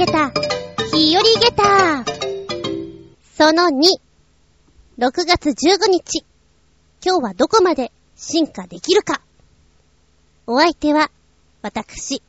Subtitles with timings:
[0.00, 0.32] げた、
[0.94, 2.04] 日和げた。
[3.36, 4.00] その2、
[4.96, 6.24] 6月15日。
[7.04, 9.20] 今日はどこまで進化できるか。
[10.46, 11.10] お相手は、
[11.60, 12.22] 私。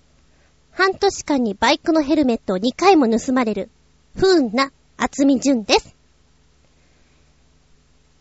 [0.71, 3.69] 半年間にバイクのヘルメットを2回も盗まれる、
[4.17, 5.95] 不運な厚み純です。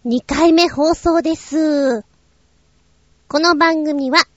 [0.07, 2.05] 2回目放送です。
[3.27, 4.29] この番組は、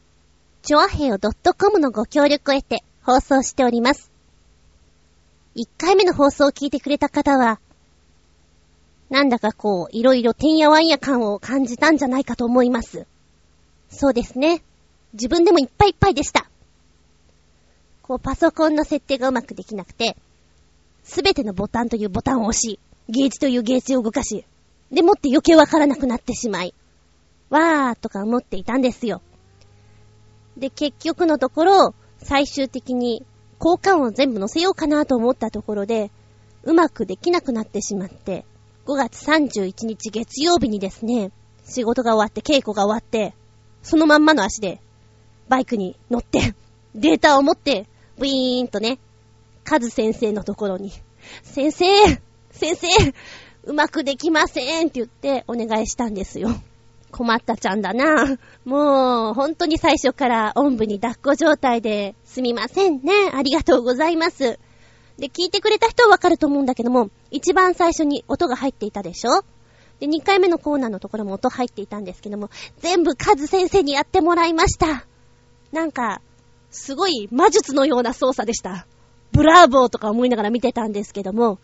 [0.63, 4.12] ちょあへよ .com のご協力を得て放送しております。
[5.55, 7.59] 1回目の放送を聞いてくれた方は、
[9.09, 13.05] なんだかこう、いろいろてんやわんや感を感じたんじゃないかと思います。
[13.89, 14.63] そうですね。
[15.13, 16.49] 自分でもいっぱいいっぱいでした。
[18.01, 20.17] こう、パソコンの設定がうまくできなくて、
[21.03, 24.45] すべてのボタンというボタンを押し、ゲージというゲージを動かし、
[24.91, 26.73] でもって余計わからなくなってしまい、
[27.51, 29.21] わーとか思っていたんですよ。
[30.57, 33.23] で、結局のところ、最終的に
[33.63, 36.11] 交換を全部載せようかなと思ったところで、
[36.63, 38.45] うまくできなくなってしまって、
[38.85, 41.31] 5月31日月曜日にですね、
[41.63, 43.33] 仕事が終わって稽古が終わって、
[43.81, 44.81] そのまんまの足で、
[45.47, 46.53] バイクに乗って、
[46.93, 48.99] データを持って、ブイーンとね、
[49.63, 50.91] カズ先生のところに、
[51.43, 51.85] 先生
[52.51, 52.87] 先生
[53.63, 56.49] うまくできませんって言ってお願いしたんですよ。
[57.13, 58.37] 困ったちゃんだな。
[58.65, 63.13] もう、本当に最初からおんぶに抱っこ状態ですみませんね。
[63.33, 64.59] ありがとうございます。
[65.19, 69.43] で、聞いてくれた人はわかると思うんだけども、一番最初に音が入っていたでしょ？
[69.99, 75.05] で、2回目のコーナーのところも音入っていたんですけども、全部カズ先生にやってもらいました。
[75.71, 76.21] なんか、
[76.71, 78.87] すごい魔術のような操作でした。
[79.31, 81.59] ブラーボーとか思いながら見てたんですけども、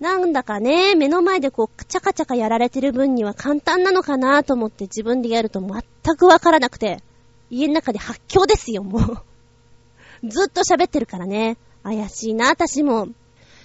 [0.00, 7.02] なんだかね、目の前でこう、チャカチャカやられてる分には簡単なのかなと思って自分でやると全くわからなくて、
[7.48, 9.22] 家の中で発狂ですよ、もう。
[10.28, 11.56] ずっと喋ってるからね。
[11.82, 13.08] 怪しいな、私も。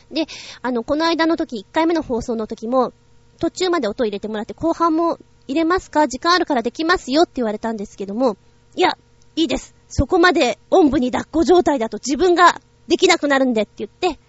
[0.10, 0.26] で、
[0.62, 2.94] あの、この間の時、1回目の放送の時も、
[3.40, 6.08] 途中まで音入れてもらって、後半も入れますか？
[6.08, 8.38] 時間あるからできますよって言われたんですけども、
[8.76, 8.98] いや、
[9.36, 9.76] いいです。
[9.90, 14.20] そこまで、おんぶに抱っこ状態だと自分ができなくなるんでって言って、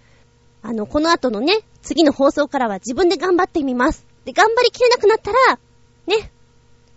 [0.62, 4.06] あの、この後のね、次の放送からは自分で頑張ってみます。
[4.24, 5.58] で、頑張りきれなくなったら、
[6.06, 6.32] ね、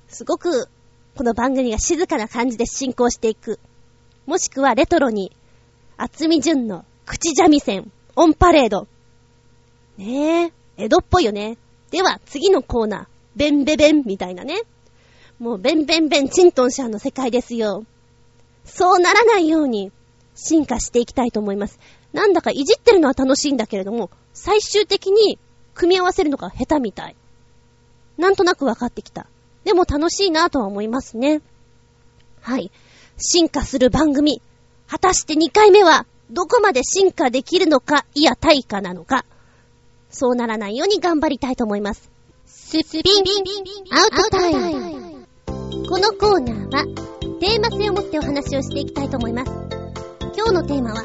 [0.08, 0.70] すごく、
[1.16, 3.60] この番組が静かな感じで進行していく。
[4.26, 5.32] もしくはレトロに、
[5.98, 8.88] 厚み純の口三味線、オンパレード。
[9.98, 11.58] ねえ、江戸っぽいよね。
[11.92, 14.62] では、次のコーナー、ベンベベンみたいなね。
[15.40, 17.86] もう、ベンベンベンチントンシャンの世界ですよ。
[18.66, 19.92] そうならないように、
[20.36, 21.80] 進化していきたいと思います。
[22.16, 25.38] なんだかいじってるのは楽しいんだけれども、最終的に
[25.74, 27.16] 組み合わせるのが下手みたい。
[28.18, 29.28] なんとなく分かってきた。
[29.66, 31.42] でも楽しいなとは思いますね。
[32.40, 32.72] はい。
[33.18, 34.42] 進化する番組。
[34.88, 39.26] 果たして2回目は、どこまで進化できるのか、いや、対価なのか。
[40.10, 42.10] そうならないように頑張りたいと思います。
[42.46, 43.02] スピン、
[43.92, 45.28] アウトタイム。
[45.90, 46.86] このコーナーは、
[47.42, 49.52] テーマ性を持ってお話をしていきたいと思います。
[50.38, 51.04] 今日のテーマは、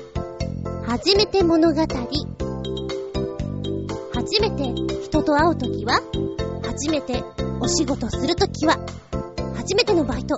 [0.90, 1.80] 初めて物語。
[4.12, 4.64] 初めて
[5.04, 6.00] 人と会うときは
[6.66, 7.22] 初めて
[7.60, 8.76] お仕事するときは
[9.54, 10.34] 初めてのバイト。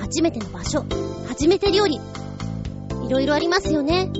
[0.00, 0.86] 初めての場所。
[1.28, 1.96] 初めて料理。
[1.96, 4.10] いろいろありますよね。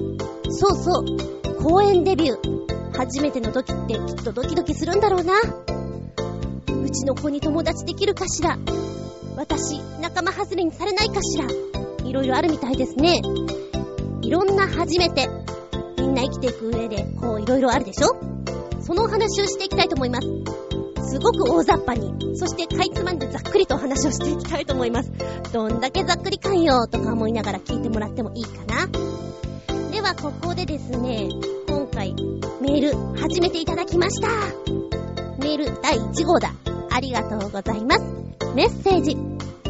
[0.51, 1.55] そうそう。
[1.55, 2.93] 公演デビュー。
[2.93, 5.41] 初めての時ってきっとドキドキするんだろうな。
[5.41, 8.59] うちの子に友達できるかしら。
[9.39, 11.47] 私、仲間外れにされないかしら。
[12.07, 13.23] いろいろあるみたいですね。
[14.25, 15.29] いろんな初めて、
[15.99, 18.17] みんな生きていく上で、こう、いろいろあるでしょ？
[18.81, 20.29] そのお話をしていきたいと思います。
[21.11, 25.13] すごく大雑把に、そしてかいつまんでざっくりとお話をしていきたいと思います。
[25.53, 28.87] どんだけざっくりかんよとか思いながら聞いてもらってもいいかな。
[29.91, 31.29] では、ここでですね、
[31.69, 32.15] 今回、
[32.61, 34.29] メール、始めていただきました。
[35.39, 36.55] メール第1号だ。
[36.91, 38.03] ありがとうございます。
[38.55, 39.17] メッセージ。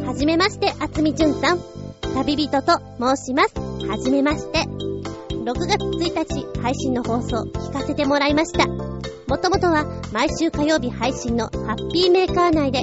[0.06, 1.58] はじめまして、あつみじゅんさん。
[2.14, 3.63] 旅人と申します。
[3.88, 4.60] はじめまして。
[5.44, 8.66] 6月1日配信の放送聞かせてもらいました。
[8.66, 12.82] もともとは毎週火曜日配信のハッピーメーカー内で、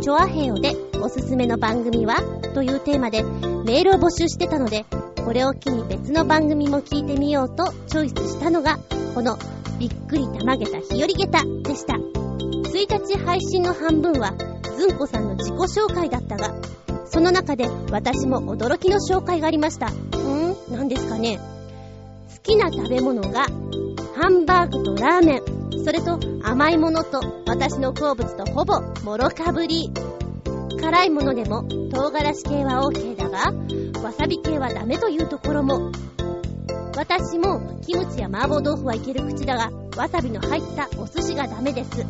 [0.00, 2.16] チョアヘヨでおすすめの番組は
[2.54, 4.84] というテーマでメールを募集してたので、
[5.24, 8.78] これを機に別の番組も聞いてみようとチョイスしたのが、
[9.14, 9.38] この
[9.78, 11.94] びっくりたまげた日和げたでした。
[11.94, 14.34] 1日配信の半分は、
[14.76, 16.54] ずんこさんの自己紹介だったが、
[17.10, 19.90] その中で私も驚きの紹介がありました。
[19.90, 20.56] ん？
[20.70, 21.38] 何ですかね？
[21.38, 23.46] 好きな食べ物が
[24.14, 29.92] ハンバーグとラーメン、それと甘いものと私の好物とほぼもろかぶり。
[30.80, 33.52] 辛いものでも唐辛子系は OK だが、
[34.02, 35.92] わさび系はダメというところも。
[36.96, 42.06] 私もキムチや麻婆豆腐はいける口だが、わさびの入ったお寿司がダメです。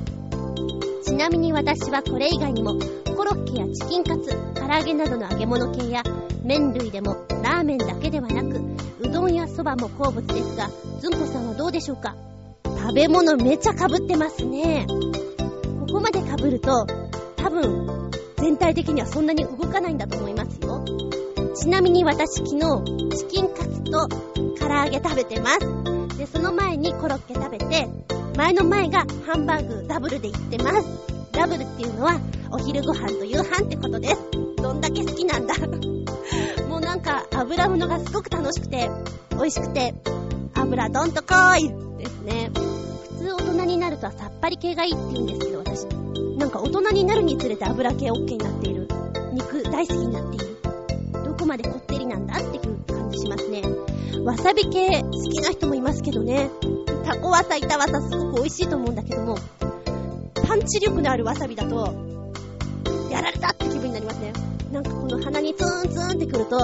[1.05, 2.79] ちなみに私はこれ以外にも、
[3.21, 6.03] コロッケやチキンカツ、唐揚げなどの揚げ物系や、
[6.43, 8.59] 麺類でもラーメンだけではなく、
[8.99, 10.71] うどんやそばも好物ですが、
[11.01, 12.17] ずんこさんはどうでしょうか？
[12.65, 14.87] 食べ物めちゃ被ってますね。
[14.89, 16.87] ここまで被ると、
[17.37, 20.83] 多分、全体的にはそんなに動かないんだと思いますよ。
[21.55, 24.09] ちなみに私昨日、チキンカツと
[24.59, 26.17] 唐揚げ食べてます。
[26.17, 27.87] で、その前にコロッケ食べて、
[28.39, 30.89] 前の前がハンバーグダブルで行ってます。
[31.33, 32.19] ダブルっていうのは、
[32.53, 34.17] お昼ご飯と夕飯ってことです。
[34.57, 35.55] どんだけ好きなんだ
[36.69, 38.91] もうなんか、油物がすごく楽しくて、
[39.31, 39.95] 美味しくて、
[40.55, 42.51] 油どんとこーいですね。
[42.55, 45.85] 普通大人になるとはさっぱり系がいいって言うんですけど、私。
[46.39, 48.89] なんか大人になるにつれて油系 OK になっている。
[49.33, 50.59] 肉大好きになっている。
[51.25, 53.63] どこまでこってりなんだっていう感じしますね。
[54.25, 56.51] わさび系好きな人もいますけどね。
[57.05, 59.37] タコわさ、板わさすごく美味しいと思うんだけども、
[60.47, 61.95] パンチ力のあるわさびだと、
[63.11, 64.33] やられたって気分になりますね。
[64.73, 66.57] なんかこの鼻にツーンツーンってくると、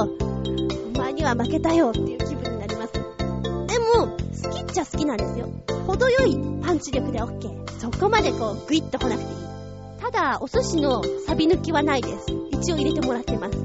[0.94, 2.92] お前には負けたよっていう気分になります。
[2.92, 5.48] でも、好きっちゃ好きなんですよ。
[5.86, 7.66] 程よいパンチ力で OK。
[7.78, 9.46] そこまでこう、グイッと来なくていい。
[10.00, 12.26] ただ、お寿司のサビ抜きはないです。
[12.52, 13.58] 一応入れてもらってます。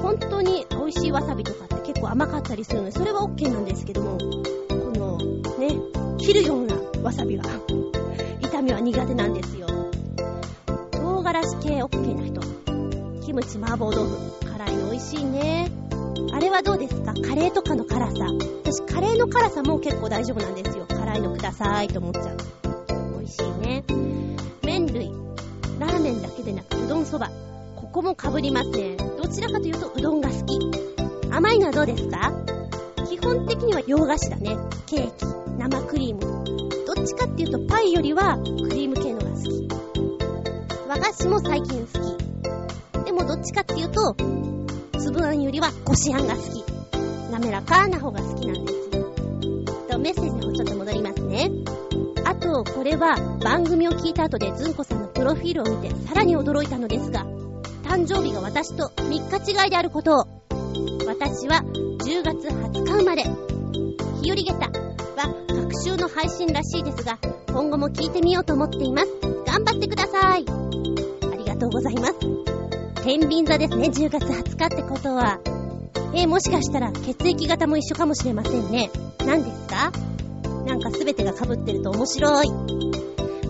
[0.00, 4.26] 本当に美味しいわさびとかって結構甘かったりするので、それは OK なんですけども、こ
[4.94, 5.18] の、
[5.58, 5.76] ね、
[6.18, 7.44] 切るようなわさびは、
[8.40, 9.66] 痛みは苦手なんですよ。
[11.30, 12.40] 辛子系 OK な人。
[13.24, 14.44] キムチ麻婆豆腐。
[14.44, 15.70] 辛いの美味しいね。
[16.32, 17.14] あれはどうですか？
[17.14, 18.16] カレーとかの辛さ。
[18.64, 20.86] 私、カレーの辛さも結構大丈夫なんですよ。
[20.88, 22.36] 辛いのくださいと思っちゃう。
[23.16, 23.84] 美味しいね。
[24.64, 25.12] 麺類。
[25.78, 27.30] ラーメンだけでなく、うどんそば。
[27.76, 28.96] ここも被りますね。
[28.96, 30.58] どちらかというと、うどんが好き。
[31.30, 32.32] 甘いのはどうですか？
[33.08, 34.56] 基本的には洋菓子だね。
[34.86, 35.26] ケーキ、
[35.58, 36.20] 生クリーム。
[36.92, 39.59] どっちかっていうと、パイよりはクリーム系のが好き。
[41.00, 41.98] 和菓子も最近好
[43.00, 43.04] き。
[43.06, 44.14] でもどっちかっていうと、
[44.98, 46.62] 粒あんよりはこしあんが好き。
[47.30, 48.90] 滑らかな方が好きなんです。
[49.88, 51.50] と、メッセージの方ちょっと戻りますね。
[52.26, 57.24] あと、これは番組を聞いた後でずんこさんのプロフィールを見てさらに驚いたのですが、
[57.84, 60.24] 誕生日が私と3日違いであることを。
[61.06, 63.24] 私は10月20日生まれ。
[64.20, 64.80] 日和下駄
[65.16, 69.39] は各週の配信らしいですが、今後も聞いてみようと思っています。
[71.70, 72.14] ございます。
[73.02, 75.38] 天秤座ですね、10月20日ってことは。
[76.14, 78.90] えー、もしかしたら血液型も一緒かもしれませんね。
[79.24, 79.92] 何ですか？
[80.66, 82.50] なんか全てが被ってると面白い。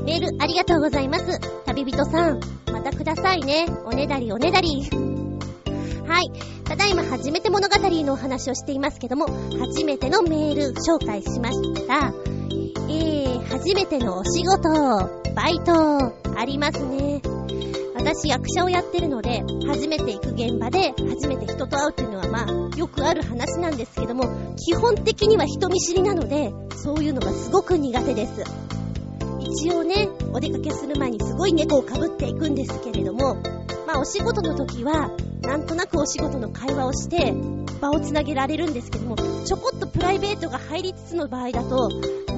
[0.05, 1.41] メールありがとうございます。
[1.67, 2.41] 旅人さん、
[2.73, 3.67] またくださいね。
[3.85, 4.89] おねだりおねだり。
[6.07, 6.31] はい。
[6.65, 7.75] ただいま初めて物語
[8.05, 9.27] のお話をしていますけども、
[9.59, 12.13] 初めてのメール紹介しました。
[12.89, 14.69] えー、初めてのお仕事、
[15.35, 17.21] バイト、ありますね。
[18.01, 28.43] 私役者をやってるので、初めて行く現場で、初めて人と会うっていうのはまあ、よくある話なんですけども、基本的には人見知りなので、そういうのがすごく苦手です。
[29.41, 33.35] 一応ね、お出かけする前にすごい猫をかぶっていくんですけれども、
[33.87, 35.11] まあお仕事の時は、
[35.43, 37.35] なんとなくお仕事の会話をして、
[37.81, 41.91] 場をつなげられるんですけども、ちょこっとプライベートが入りつつの場合だと、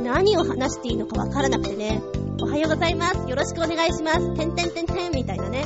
[0.03, 2.03] 何を話していいのかわからなくてね、
[2.43, 3.31] おはようございます。
[3.31, 4.37] よろしくお願いします。
[4.37, 5.65] てんてんてんてんみたいなね、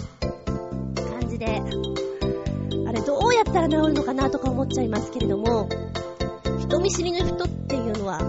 [1.19, 1.47] 感じで。
[1.47, 5.71] あれ、どうやったら治るのかなとか思っちゃいますけれども、
[6.61, 8.21] 人見知りの人っていうのは、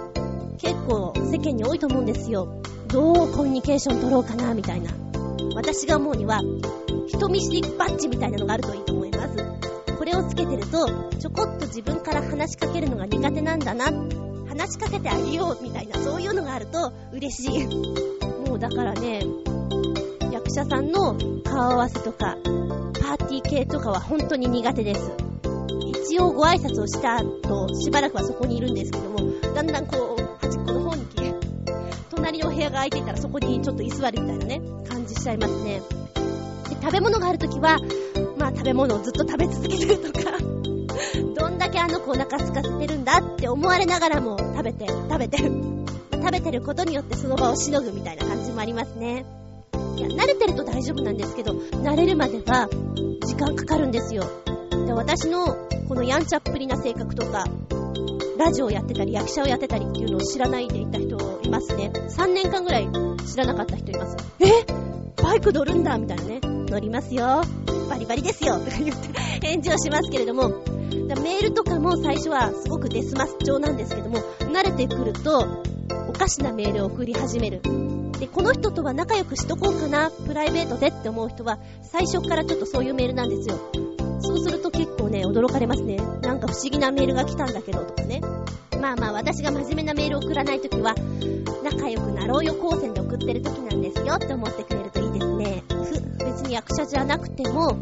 [0.60, 2.48] 結構世間に多いと思うんですよ。
[2.88, 4.92] どうコミュニケーション取ろうかな、みたいな。
[5.54, 6.40] 私が思うには、
[7.10, 9.36] 人見知りバッジみたいなのがあるといいと思います。
[9.98, 10.88] これをつけてると、
[11.20, 13.88] ちょこっと自分から話しかけるのが苦手なんだな、
[14.48, 18.17] 話しかけてあげよう、みたいな、そういうのがあると嬉しい。
[18.60, 19.22] だからね、
[20.32, 22.38] 役者さんの顔合わせとか、
[23.00, 25.12] パーティー系とかは本当に苦手です。
[26.08, 29.20] 一応ご挨拶をした後、しばらくはそこにいるんですけども、
[29.54, 31.34] だんだんこう、端っこの方に来て、
[32.10, 35.82] 隣のお部屋が空いていたらそこにちょっと居座るみたいなね、感じしちゃいますね。
[36.70, 37.78] で、食べ物があるときは、
[38.38, 40.32] まあ食べ物をずっと食べ続けてるとか、
[41.40, 48.27] どんだけあの子お腹空かせてるんだって思われながらも食べて、食べて、食べてることによってその場をしのぐみたいな
[48.58, 49.24] もありますね。
[49.98, 52.68] いや、慣れてると大丈夫なんですけど、慣れるまでは
[53.26, 54.24] 時間かかるんですよ。
[54.86, 55.56] で私の
[55.88, 57.46] このやんちゃっぷりな性格とか、
[58.38, 61.92] ラジオをやってたり、役者をやってたりっていうのを知らないでいた人いますね。
[61.94, 62.90] 3年間ぐらい
[63.26, 64.18] 知らなかった人います。
[64.40, 64.50] え？
[65.22, 66.40] バイク乗るんだみたいなね。
[66.42, 67.44] 乗りますよ。
[67.90, 70.50] バリバリですよとか言って返事をしますけれども、
[71.08, 75.46] だメールとかも最初はすごくデスマス調なんですけども、慣れてくると、
[76.10, 77.62] おかしなメールを送り始める。
[78.20, 83.60] で、この人とは仲良くしとこうかな、プライベートでって思う人は、最初からちょっとそういうメールなんですよ。
[84.22, 85.98] そうすると結構ね、驚かれますね。
[86.22, 88.22] なんか不思議なメールが来たんだけど、とかね。
[88.82, 90.96] まあまあ、私が真面目なメールを送らないときは、
[91.64, 95.64] 仲良くなろうよ光線で送ってるときなんですよって思ってくれるといいですね。
[95.70, 97.78] ふ、別に役者じゃなくても、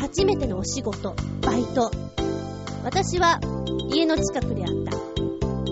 [0.00, 1.90] 初めてのお仕事、バイト。
[2.84, 3.40] 私は
[3.90, 4.96] 家の近くであった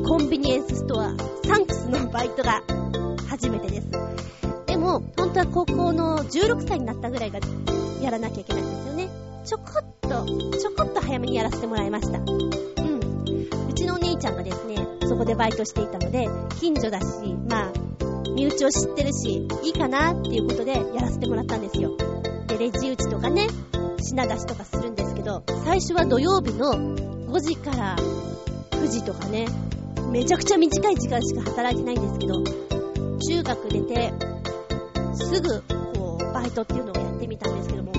[0.08, 2.60] コンビニエンスストア、サンクスのバイトが
[3.34, 3.88] 初めてです。
[4.66, 7.40] でも、本当は高校の16歳になったぐらいが
[8.00, 9.08] やらなきゃいけないんですよね。
[9.44, 10.08] ちょこっと、
[10.56, 12.18] ちょこっと早めにやらせてもらいました。
[12.18, 12.28] うん。
[13.68, 14.76] うちのお姉ちゃんがですね、
[15.08, 16.28] そこでバイトしていたので、
[16.60, 17.72] 近所だし、まあ、
[18.36, 21.96] 身内を知ってるし、いいかなっていうことでやらせてもらったんですよ。
[22.46, 23.48] で、レジ打ちとかね、
[24.00, 27.96] 品出しとかするんですけど、最初は土曜日の5時から
[28.70, 29.48] 9時とかね、
[30.12, 32.83] めちゃくちゃ短い時間しか働いてないんですけど、
[33.18, 34.12] 中学出て、
[35.14, 35.62] すぐ、
[35.96, 37.92] こう、バイトっていうのをやってみたんですけども、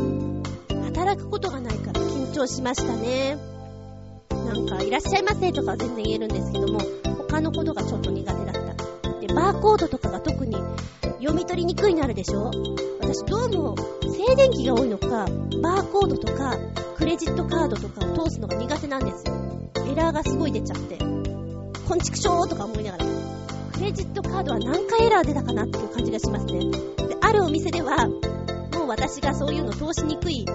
[0.85, 3.37] 働くことがないから緊張しましたね。
[4.29, 6.79] なんか、いらっしゃいませとかは全然言えるんですけども、
[7.29, 9.19] 他のことがちょっと苦手だった。
[9.19, 10.55] で、バーコードとかが特に
[11.19, 12.51] 読み取りにくいなるでしょ
[13.01, 15.25] 私どうも静電気が多いのか、
[15.61, 16.57] バーコードとか
[16.97, 19.33] クレジットカードとかを通すのが苦手なんですよ。
[19.91, 20.97] エラーがすごい出ちゃって。
[20.97, 23.05] こんちくしょーとか思いながら。
[23.75, 26.59] クレジットカードは何回エラー出たかなっていう感じがしますね。
[26.71, 26.77] で、
[27.21, 30.45] あるお店では、もう私がそういうの通しにくい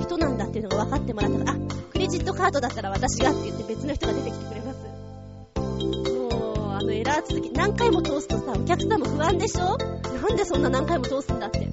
[0.00, 1.56] 人なんだっていうのが分かってもらったら、あ、
[1.92, 4.78] クレジットカードだったら私がって言って別の人が出てきてくれます。
[6.10, 9.78] もう、あのエラー続き、何回も通すとさ、お客さんも不安でしょ？
[9.78, 11.68] なんでそんな何回も通すんだって。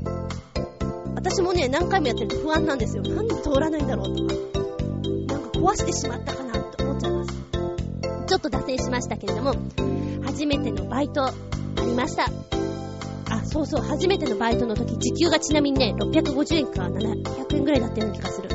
[1.16, 3.04] 私もね、何回もやってると不安なんですよ。
[3.04, 4.34] なんで通らないんだろうとか。
[5.34, 7.34] なんか壊してしまったかなって思っちゃいます。
[8.28, 9.56] ちょっと脱線しましたけれども、
[10.32, 11.34] 初めてのバイト、あ
[11.82, 12.24] りました。
[13.30, 18.50] あ、そうそう、初めてのバイトの時、時給がちなみにね、650円か700円ぐらいだったような気がする。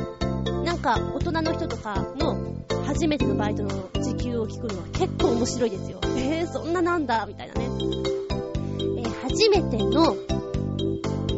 [0.63, 2.35] なんか、大人の人とかの
[2.83, 5.99] 初めてのバイトの時給を聞くのは結構面白いですよ。
[6.17, 7.65] えー、そんななんだ、みたいなね。
[7.65, 10.15] えー、初めての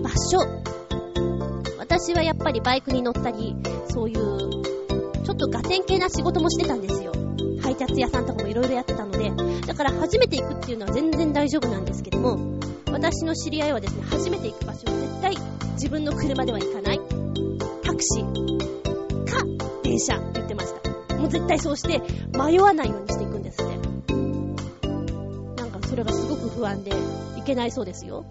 [0.01, 0.39] 場所。
[1.77, 3.57] 私はやっぱりバイクに乗ったり、
[3.89, 7.11] そういう、ちょっとガテン系な仕事もしてたんですよ。
[7.69, 9.31] 配達屋さんとかも色々やってたので、
[9.67, 12.57] だから初めて行くっていうのは全然大丈夫なんですけども、
[12.91, 15.35] 私の知り合いはですね、初めて行く場所は絶対
[15.73, 16.99] 自分の車では行かない。
[17.83, 19.43] タクシーか
[19.83, 21.13] 電車って言ってました。
[21.15, 22.01] もう絶対そうして
[22.35, 23.77] 迷わないようにしていくんですね。
[25.55, 26.91] なんかそれがすごく不安で
[27.35, 28.25] 行けないそうですよ。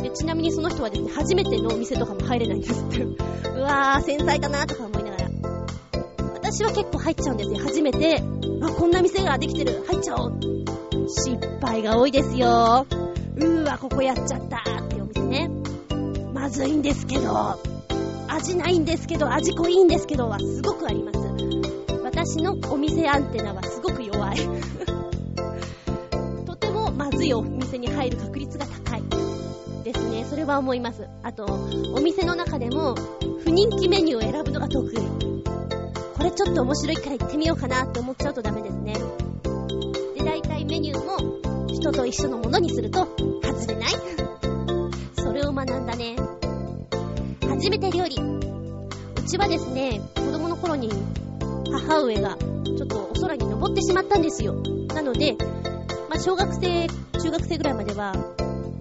[0.00, 3.02] でちなみにその人はですね、初めてのお店とかも入れないんですって。
[3.02, 5.05] うわー、繊細だなとか思い。
[6.46, 7.58] 私は結構入っちゃうんですよ。
[7.58, 8.22] 初めて、
[8.62, 9.82] あ、こんな店ができてる。
[9.88, 10.38] 入っちゃおう。
[11.08, 12.86] 失敗が多いですよ。
[13.36, 15.50] うーわ、ここやっちゃったっていうお店ね。
[16.32, 17.58] まずいんですけど、
[18.28, 21.18] 味ないんですけど、味濃いんですけどはすごくあります。
[22.04, 24.36] 私のお店アンテナはすごく弱い。
[26.46, 29.02] とてもまずいお店に入る確率が高い。
[29.82, 30.24] ですね。
[30.30, 31.08] それは思います。
[31.24, 31.44] あと、
[31.92, 32.94] お店の中でも
[33.42, 35.25] 不人気メニューを選ぶのが得意。
[36.26, 38.94] これちょっと面白いから行ってみようかなって思っちゃうとダメですね。
[40.16, 43.06] で、大体メニューも人と一緒のものにすると、
[43.44, 43.92] 外れない？
[45.14, 46.16] それを学んだね。
[47.48, 48.16] 初めて料理。
[48.16, 50.90] うちはですね、子供の頃に
[51.70, 54.56] 母上がちょっとお空に登ってしまったんですよ。
[54.96, 55.36] なので、
[56.10, 56.88] まあ、小学生、
[57.20, 58.12] 中学生ぐらいまでは、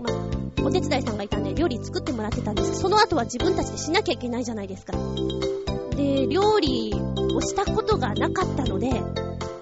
[0.01, 4.93] まあ、お手伝いさんがいたんで料理作ってもらってたんです、その後は自分たちでしなきゃいけないじゃないですか。
[5.95, 6.93] で、料理
[7.35, 8.89] をしたことがなかったので、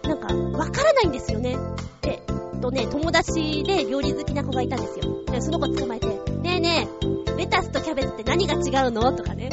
[0.04, 1.58] なんか、わからないんですよね。
[2.02, 2.22] で
[2.62, 5.24] とね、友達で料理好きな子がいたんですよ。
[5.26, 6.18] で、その子捕まえて、ね
[6.56, 6.88] えね
[7.28, 9.12] え、レタスとキャベツって何が違うの？
[9.12, 9.50] とかね。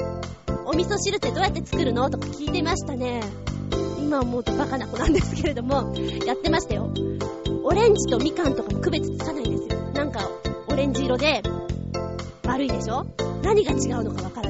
[0.64, 2.08] お味噌汁ってどうやって作るの？
[2.08, 3.22] とか聞いてましたね。
[3.98, 5.92] 今思うとバカな子なんですけれども、
[6.24, 6.92] やってましたよ。
[7.64, 9.80] オレンジとみかんとかも区別つかないんですよ。
[9.92, 10.28] なんか、
[10.68, 11.42] オレンジ色で、
[12.44, 13.06] 悪いでしょ？
[13.42, 14.49] 何が違うのかわから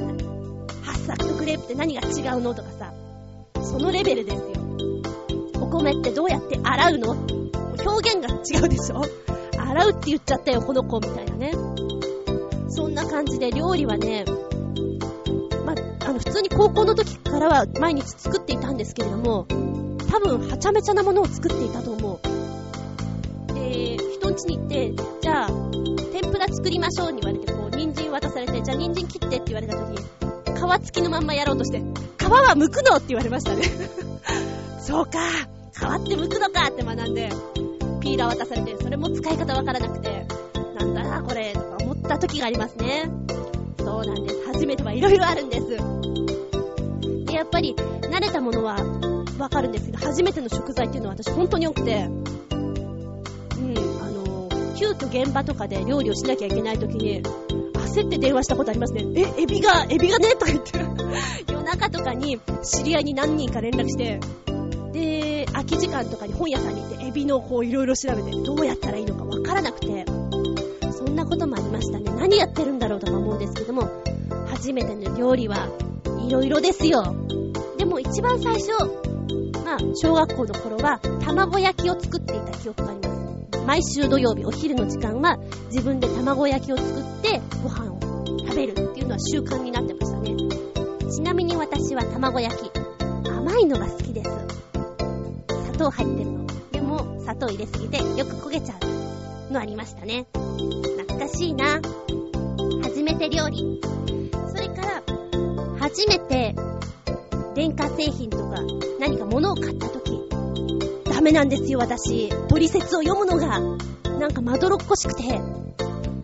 [1.07, 2.93] ハッサクとクレープって何が違うのとかさ、
[3.63, 4.43] そのレベルですよ。
[5.61, 7.11] お米ってどうやって洗うの？
[7.11, 9.01] 表現が違うでしょ？
[9.57, 11.53] 洗うって言っちゃったよ、この子、みたいなね。
[12.69, 14.25] そんな感じで料理はね、
[15.65, 15.73] ま
[16.05, 19.45] あの、普通に高校の時からは毎日作っていたんですけれども、
[20.09, 22.19] 多分、はちゃめちゃなものを作っていたと思
[23.47, 23.53] う。
[23.53, 25.49] で、人ん家に行って、じゃあ、
[26.11, 30.20] 天ぷら作りましょうに言われて、こう、人参渡されて、じゃあ人参切ってって言われた時に、
[30.61, 32.97] 皮付きのまんまやろうとして、皮は剥くの？
[32.97, 33.63] って言われましたね
[34.79, 35.19] そうか
[35.79, 37.29] 変わって剥くのかって学んで、
[38.01, 40.25] ピーラー渡されて、それも使い方わからなくて、
[40.79, 43.09] なんだな、これ、とか思った時がありますね。
[43.79, 44.45] そうなんです。
[44.47, 45.67] 初めてはいろいろあるんです。
[47.25, 48.75] で、やっぱり、慣れたものは
[49.39, 52.11] わかるんですけど、初めての食材っていうのは私本当に多くて、うん、
[54.01, 57.23] あの、急遽現場とかで料理をしなきゃいけない時に、
[57.91, 59.03] 焦って電話したことありますね。
[59.15, 60.29] え、エビが、エビがね？
[60.39, 60.79] とか言って、
[61.51, 64.19] 夜中とかに知り合いに何人か連絡して、
[64.93, 70.05] で、空き時間とかに本屋さんに行ってエビのこういろいろ調べてどうやったらいいのかわからなくて、
[70.91, 72.11] そんなこともありましたね。
[72.17, 73.89] 何やってるんだろうとか思うんですけども、
[74.47, 75.67] 初めての料理は
[76.27, 77.03] いろいろですよ。
[77.77, 78.71] でも一番最初、
[79.65, 83.20] まあ、小学校の頃は卵焼きを作っていた記憶があります。
[83.65, 85.37] 毎週土曜日お昼の時間は
[85.71, 87.99] 自分で卵焼きを作ってご飯を
[88.39, 90.35] 食べるっていうのは習慣になってましたね。
[91.11, 92.71] ちなみに私は卵焼き、
[93.27, 94.29] 甘いのが好きです。
[95.65, 96.45] 砂糖入ってるの。
[96.71, 98.75] でも砂糖入れすぎてよく焦げちゃ
[99.49, 100.25] うのありましたね。
[100.33, 101.81] 懐かしいな。
[102.83, 103.81] 初めて料理。
[104.49, 105.03] それから、
[105.79, 106.55] 初めて
[107.55, 108.61] 電化製品とか
[108.99, 110.20] 何か物を買った時、
[111.21, 112.29] ダメなんですよ、私。
[112.47, 113.59] 取説を読むのが、
[114.17, 115.39] なんかまどろっこしくて、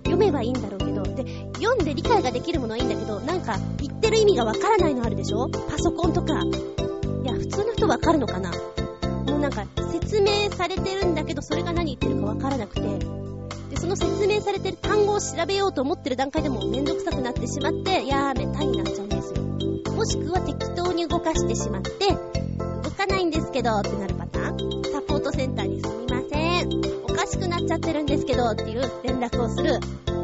[0.05, 1.23] 読めばいいんだろうけど、で、
[1.61, 5.49] 読んで理解ができるものはいいんだけど、なんか言ってる意味がわからないのあるでしょ？
[5.49, 6.41] パソコンとか。
[6.41, 8.49] いや、普通の人わかるのかな？
[9.27, 19.43] もうなんか説明されてるんだけど、それが何言ってるかわからなくて、で、その説明されてる単語を調べようと思ってる段階でもめんどくさくなってしまって、やめたになっちゃうんですよ。
[19.93, 21.91] もしくは適当に動かしてしまって、
[22.81, 24.16] 動かないんですけどってなる
[24.91, 26.69] サポートセンターにすみません。
[27.03, 29.79] おかしくなっちゃってるんですけどっていう連絡をする、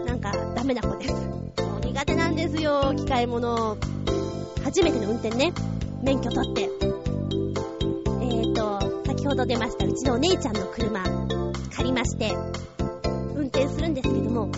[0.05, 1.13] なんかダメな子です。
[1.13, 3.77] もう苦手なんですよ、機械物。
[4.63, 5.53] 初めての運転ね、
[6.01, 6.61] 免許取って。
[6.61, 11.03] えーと、先ほど出ましたうちのお姉ちゃんの車、
[11.75, 12.31] 借りまして、
[13.35, 14.50] 運転するんですけども、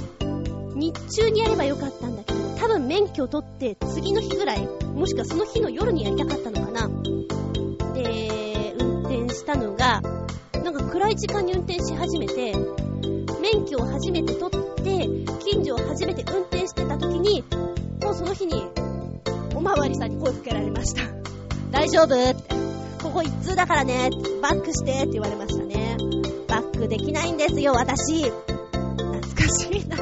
[0.75, 6.89] 日中にやればよかったんだけど、多分免許取って次の日ぐらい、もしくはその日の夜にやりたかったのかな。
[9.45, 10.01] したのが、
[10.63, 12.55] なんか暗い時間に運転し始めて、
[13.39, 15.07] 免許を初めて取って、
[15.43, 17.43] 近所を初めて運転してた時に、
[18.01, 18.65] もうその日に、
[19.55, 21.03] おまわりさんに声かけられました。
[21.69, 22.15] 大丈夫？
[22.15, 22.55] って。
[23.03, 24.09] ここ一通だからね、
[24.41, 25.95] バックしてって言われましたね。
[26.47, 28.23] バックできないんですよ、私。
[28.23, 29.97] 懐かしいな。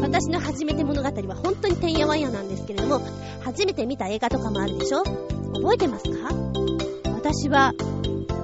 [0.00, 3.02] 私の初めて物語は本当にてんやわんやなんですけれども、
[3.42, 5.02] 初めて見た映画とかもあるでしょ？
[5.02, 6.30] 覚えてますか？
[7.18, 7.74] 私は、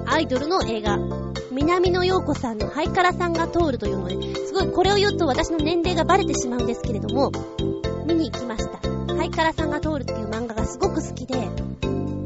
[0.05, 0.99] アイドルの映画、
[1.49, 7.31] 南野陽子さんのハイカラさんが通るというので、すごいこれを言うと私の年齢がバレてしまうんですけれども、
[8.05, 8.79] 見に行きました。
[9.15, 11.35] ハイカラさんが通るっていう漫画がすごく好きで、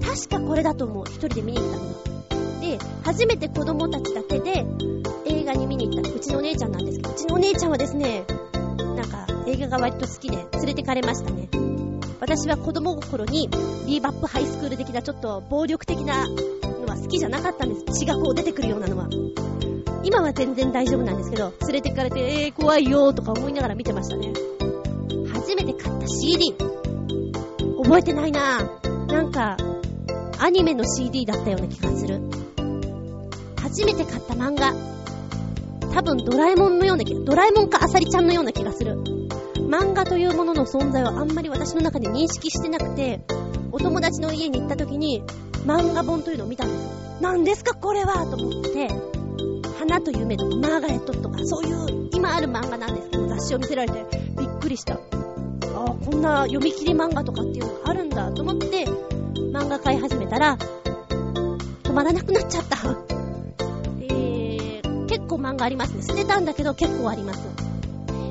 [0.04, 1.06] 確かこれだと思う。
[1.06, 2.62] 一人で見に行ったの。
[2.62, 4.66] で、初めて子供たちだけで
[5.28, 8.26] 映画に見に行ったうちのお姉ちゃんなんですけど、うちのお姉ちゃんはですね、
[8.96, 11.48] なんか映画が割と好きで連れてかれましたね。
[12.20, 13.50] 私は子供心に
[13.88, 18.00] ビーバップハイスクール的なちょっと暴力的なのは好きじゃなかったんです。
[18.00, 19.08] 血がこう出てくるようなのは。
[20.04, 24.34] 今は全然大丈夫なんですけど、連れてかれて、えー、怖いよーとか思いながら見てましたね。
[25.34, 26.56] 初めて買った CD。
[27.84, 29.12] 覚えてないなぁ。
[29.12, 29.58] なんか、
[30.40, 32.22] アニメの CD だったような気がする。
[33.58, 34.74] 初めて買った漫画。
[35.94, 38.98] 多分ドラえもんのような気が、ドラえもんかアサリちゃんのような気がする。
[39.70, 43.22] 漫画というものの存在はあんまり私の中で認識してなくて、
[43.72, 45.22] お友達の家に行った時に、
[45.64, 46.90] 漫画本というのを見たんですよ。
[47.22, 48.88] 何ですかこれはと思って、
[49.78, 54.06] 花と夢とかマーガレットとか、そういう今ある漫画なんですけど、雑誌を見せられて
[54.40, 54.96] びっくりした。
[54.96, 58.88] ああ、こんな読み切り漫画とかっていうのがあるんだと思って、
[59.54, 60.58] 漫画買い始めたら、
[61.84, 62.78] 止まらなくなっちゃった。
[64.00, 66.02] えー、結構漫画ありますね。
[66.02, 67.69] 捨てたんだけど結構あります。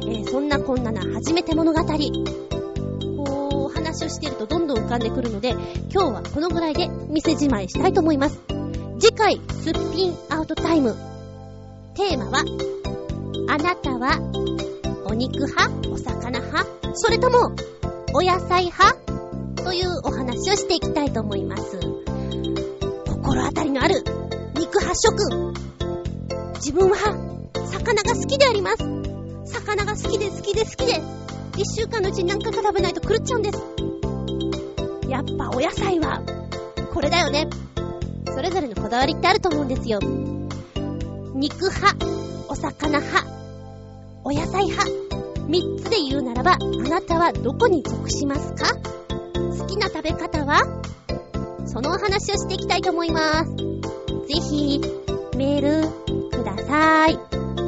[0.09, 1.81] えー、そんなこんなな初めて物語。
[1.85, 5.51] こう、話をしてるとどんどん浮かんでくるので、
[5.93, 8.41] 今日はこのぐらいで店じまいしたいと思います。
[8.99, 10.97] 次回、すっぴんアウトタイム。
[11.95, 12.43] テーマは、
[13.49, 14.19] あなたは、
[15.05, 15.91] お肉派？
[15.91, 16.67] お魚派？
[16.95, 17.55] それとも、
[18.15, 18.97] お野菜派？
[19.63, 21.79] というお話をしていきたいと思います。
[23.07, 24.03] 心当たりのある、
[24.55, 25.53] 肉派諸君。
[26.55, 26.97] 自分は、
[27.67, 28.98] 魚が好きであります。
[29.69, 31.03] 魚が好きで好きで好きで、
[31.59, 33.63] 一週間のうちに何回か食べないと狂っちゃうんです。
[35.07, 36.23] やっぱお野菜は、
[36.95, 37.47] これだよね。
[38.35, 39.99] それぞれのこだわりってあると思うんですよ。
[41.35, 41.97] 肉派、
[42.49, 43.27] お魚派、
[44.25, 44.91] お野菜派。
[45.49, 46.57] 三つで言うならば、あ
[46.89, 48.75] なたはどこに属しますか？
[49.35, 50.63] 好きな食べ方は？
[51.67, 53.51] そのお話をしていきたいと思います。
[53.55, 53.67] ぜ
[54.35, 54.81] ひ、
[55.37, 55.89] メール、
[56.31, 57.19] ください。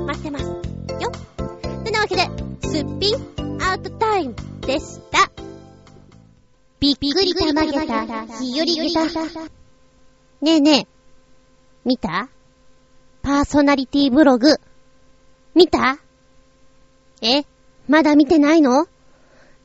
[0.07, 0.45] 待ってます。
[0.45, 0.53] よ
[1.09, 1.30] っ。
[1.91, 2.23] てなわけで、
[2.69, 5.31] すっぴんアウトタイムでした。
[6.79, 9.05] びっくりたまげた、ひよりげた。
[10.41, 10.87] ねえねえ、
[11.85, 12.29] 見た？
[13.23, 14.61] パーソナリティブログ。
[15.55, 15.99] 見た？
[17.23, 17.43] え
[17.89, 18.87] まだ見てないの？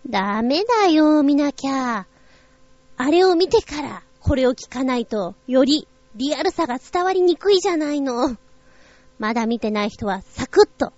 [0.10, 2.08] ダメだよ、見なきゃ。
[2.98, 8.36] あれを見てから、これを聞かないと、よりリアルさが伝わりにくいじゃないの。
[9.20, 10.92] まだ見てない人は、サクッと、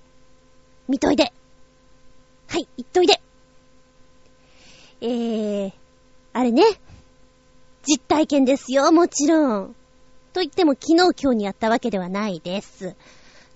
[0.87, 1.33] 見といで。
[2.47, 3.21] はい、言っといで。
[5.01, 5.73] えー、
[6.33, 6.63] あれね。
[7.83, 9.75] 実体験ですよ、もちろん。
[10.33, 12.95] と言っても昨日今日にやったわけではないです。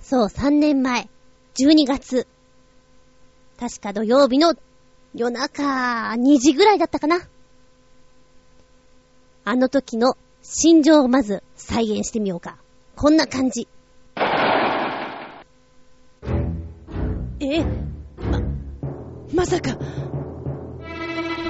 [0.02, 1.10] そう、3年前、
[1.56, 2.28] 12月。
[3.60, 4.56] 確か土曜日の
[5.14, 7.28] 夜中2時ぐらいだったかな。
[9.44, 12.58] あの時の心情をまず再現してみようか。
[12.96, 13.68] こんな感じ。
[19.42, 19.76] まさか、ま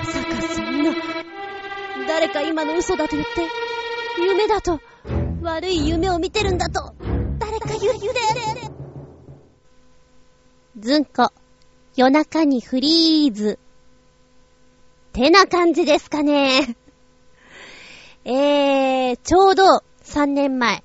[0.06, 0.96] さかそんな、
[2.08, 3.46] 誰か今の嘘だと言って、
[4.18, 4.80] 夢だと、
[5.42, 6.96] 悪い夢を見てるんだと、
[7.38, 8.22] 誰か言う、言うで、
[10.80, 11.34] ずんこ、
[11.98, 13.60] 夜中にフリーズ。
[15.12, 16.78] てな感じですかね。
[18.24, 19.66] えー、ちょうど
[20.06, 20.82] 3年前、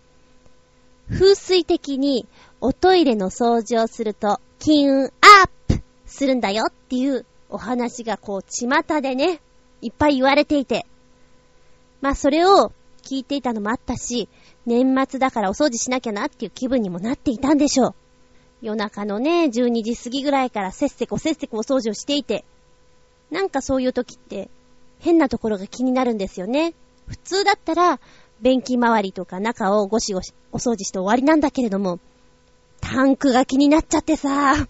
[1.08, 2.26] 風水的に
[2.60, 5.10] おトイレの掃除をすると金運アッ
[5.46, 5.65] プ。
[6.06, 9.40] するんだよっていうお話がこう、巷でね、
[9.82, 10.86] いっぱい言われていて。
[12.00, 14.28] まあそれを聞いていたのもあったし、
[14.66, 17.94] 年末だからお掃除しなきゃなっていう気分にもなっていたんでしょう。
[18.62, 22.44] 夜中のね、12時過ぎぐらいからせっせこせっせこお掃除をしていて、
[23.30, 24.48] なんかそういう時って
[24.98, 26.74] 変なところが気になるんですよね。
[27.06, 28.00] 普通だったら、
[28.40, 32.00] 便器周りとか中をゴシゴシお掃除して終わりなんだけれども、
[32.80, 34.68] タンクが気になっちゃってさ、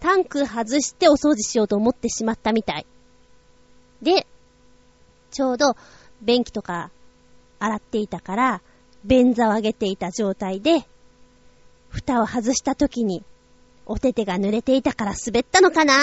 [0.00, 2.86] タンク外してお掃除しようと思ってしまったみたい。
[4.02, 4.26] で、
[5.30, 5.76] ちょうど
[6.22, 6.90] 便器とか
[7.58, 8.62] 洗っていたから、
[9.04, 10.86] 便座を上げていた状態で、
[11.88, 13.24] 蓋を外した時に、
[13.86, 15.94] お手手が濡れていたから滑ったのかな？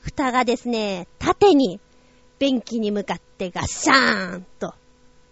[0.00, 1.80] 蓋がですね、縦に、
[2.38, 4.74] 便器に向かってガッシャーンと、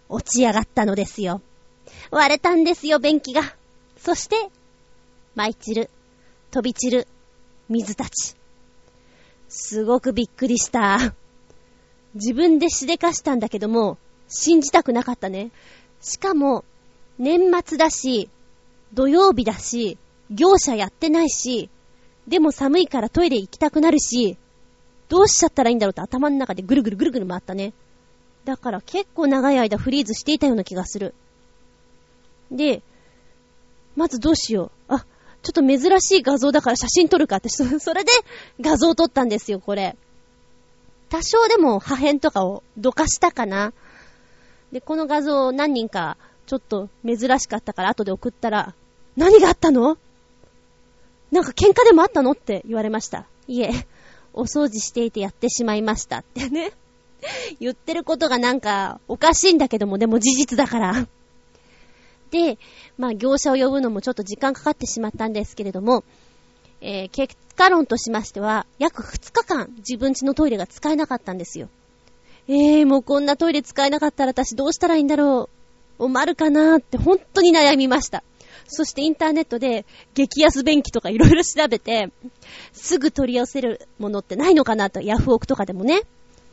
[0.09, 1.41] 落ち上がったのですよ。
[2.11, 3.41] 割れたんですよ、便器が。
[3.97, 4.35] そして、
[5.35, 5.89] 舞い散る、
[6.51, 7.07] 飛び散る、
[7.69, 8.35] 水たち。
[9.49, 11.13] すごくびっくりした。
[12.15, 15.51] 自分でしでかしたんだけども、信じたくなかったね。
[16.01, 16.65] しかも、
[17.17, 18.29] 年末だし、
[18.93, 19.97] 土曜日だし、
[20.29, 21.69] 業者やってないし、
[22.27, 24.37] でも寒いからトイレ行きたくなるし、
[25.09, 27.73] どうしちゃったらいいんだろうって頭の中でぐるぐるぐるぐる回ったね。
[28.43, 31.13] だから結構長い間フリーズしていたような気がする。
[32.51, 32.81] で、
[33.95, 34.76] まずどうしよう。
[35.47, 38.11] ちょっと珍しい画像だから写真撮るかって、そ れで
[38.59, 39.95] 画像撮ったんですよ、これ。
[41.09, 43.71] 多少でも破片とかをどかしたかな。
[44.73, 48.73] で、この画像何人かちょっと珍しかったから後で送ったら、
[49.15, 49.97] 何があったの？
[51.31, 53.25] なんか喧嘩でもあったのって言われました。
[53.47, 53.71] いえ、
[54.33, 56.73] お掃除していてやってしまいましたってね。
[57.61, 61.07] 言ってることがなんかおかしいんだけども、でも事実だから。
[62.31, 62.57] で、
[62.97, 66.03] まあ業者を呼ぶのもちょっと時間かかってしまったんですけれども、
[66.81, 71.69] えー、結果論としましては、約2日間自分家のトイレが使えなかったんですよ。
[72.47, 75.49] えー、もうこんなトイレ使えなかったら私どうしたらいいんだろ
[75.99, 76.05] う。
[76.05, 78.23] おまるかなって本当に悩みました。
[78.67, 82.11] そしてインターネットで激安便器とかいろいろ調べて、
[82.73, 86.01] すぐ取り寄せるものってないのかなと、ヤフオクとかでもね、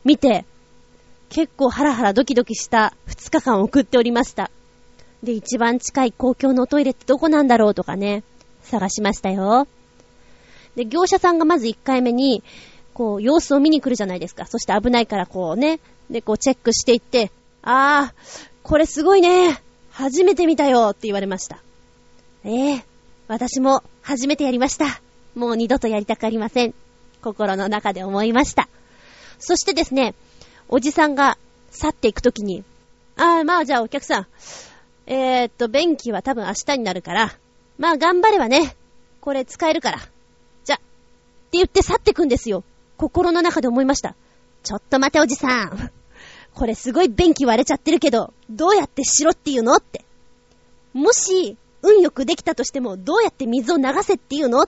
[0.03, 0.45] 見て、
[1.29, 4.49] 結構ハラハラドキドキした2日間送っておりました。
[5.23, 8.23] で、一番近い公共のトイレってどこなんだろうとかね、
[8.63, 9.67] 探しましたよ。
[10.75, 12.43] で、業者さんがまず1回目に、
[12.93, 14.45] こう、様子を見に来るじゃないですか。
[14.45, 19.61] そして危ないからこうね、で、こうチェックしていって、あー、これすごいね。
[19.91, 21.59] 初めて見たよって言われました。
[22.43, 22.83] ええー、
[23.27, 25.01] 私も初めてやりました。
[25.35, 26.73] もう二度とやりたくありません。
[27.21, 28.67] 心の中で思いました。
[29.39, 30.13] そしてですね、
[30.67, 31.37] おじさんが
[31.71, 32.63] 去っていくときに、
[33.17, 34.27] あー、まあじゃあお客さん、
[35.07, 37.33] えー、っと、便器は多分明日になるから、
[37.77, 38.75] まあ頑張ればね、
[39.21, 39.99] これ使えるから。
[40.63, 40.83] じゃ、って
[41.53, 42.63] 言って去ってくんですよ。
[42.97, 44.15] 心の中で思いました。
[44.63, 45.91] ちょっと待ておじさん。
[46.53, 50.05] これすごい便器割れちゃってるけど、どうやってしろっていうのって。
[50.93, 54.65] もし、運よくできたとしても、どうやって水を流せっていうの？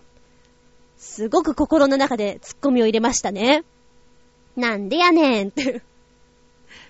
[0.97, 3.63] すごく心の中でツッコミを入れましたね。
[4.55, 5.81] なんでやねんって。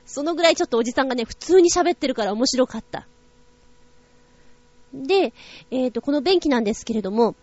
[0.05, 3.07] そのぐらいちょっとおじさんがね、普通に喋ってるから面白かった。
[5.03, 5.33] で、
[5.71, 7.35] えっ、ー、と、この便器なんですけれども、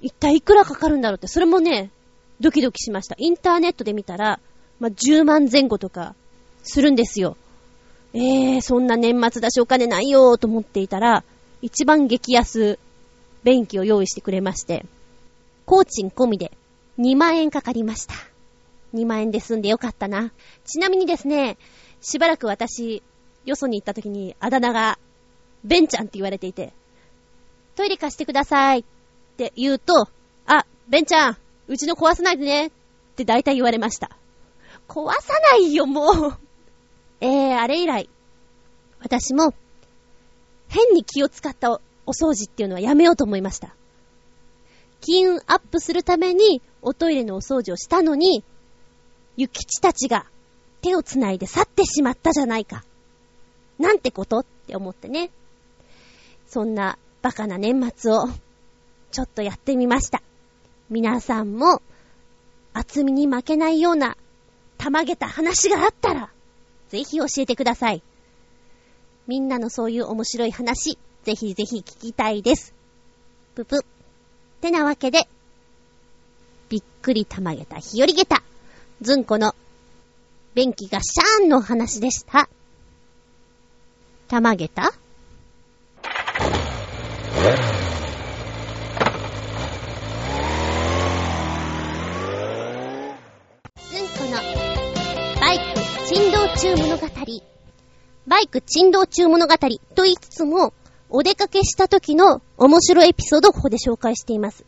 [0.00, 1.90] 一体いくらかかるんだろうって、それもね、
[2.40, 3.14] ドキドキしました。
[3.18, 4.40] インターネットで見たら、
[4.80, 6.14] まあ、10万前後とか、
[6.62, 7.36] するんですよ。
[8.14, 11.24] えー、そんな年末だしお金ないよーと思っていたら、
[11.60, 12.78] 一番激安、
[13.44, 14.84] 便器を用意してくれまして、
[15.64, 16.52] 工賃込みで
[16.98, 18.14] 2万円かかりました。
[18.94, 20.32] 2万円で済んでよかったな。
[20.64, 21.56] ちなみにですね、
[22.00, 23.02] しばらく私、
[23.44, 24.98] よそに行った時にあだ名が、
[25.64, 26.72] ベンちゃんって言われていて、
[27.76, 28.84] トイレ貸してくださいっ
[29.36, 30.08] て言うと、
[30.46, 31.36] あ、ベンちゃん、
[31.68, 32.70] うちの壊さないでねっ
[33.16, 34.10] て大体言われました。
[34.88, 36.38] 壊さないよ、もう。
[37.20, 38.08] えー、あれ以来、
[39.00, 39.54] 私も、
[40.68, 43.74] 変に気を使ったお掃除っていうのはやめようと思いました。
[45.00, 48.44] 金運アップするためにおトイレのお掃除をしたのに、
[49.36, 50.26] ゆきちたちが
[50.80, 52.84] 手をつないで去ってしまったじゃないか。
[53.78, 54.40] なんてこと？
[54.40, 55.30] って思ってね。
[56.52, 58.28] そんなバカな年末を
[59.10, 60.22] ちょっとやってみました。
[60.90, 61.80] 皆さんも
[62.74, 64.18] 厚みに負けないような
[64.76, 66.28] たまげた話があったら、
[66.90, 68.02] ぜひ教えてください。
[69.26, 72.74] みんなのそういう面白い話、ぜひぜひ聞きたいです。
[73.54, 73.78] ぷぷ。
[73.78, 73.80] っ
[74.60, 75.26] てなわけで、
[76.68, 78.42] びっくりたまげた日和げた、
[79.00, 79.54] ずんこの、
[80.54, 82.50] 便器がシャーンの話でした。
[84.28, 84.92] たまげた
[87.42, 87.50] ずん
[94.06, 94.38] この、
[95.40, 97.08] バイク振動中物語。
[98.28, 100.72] バイク振動中物語と言いつつも、
[101.10, 104.64] お出かけした時の面白いエピソードをここで紹介しています。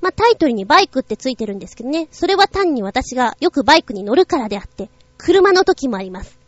[0.00, 6.38] まあ、タイトルにバイクってついてるんですけどね、それは単に私がよくバイクに乗るからであって、車の時もあります。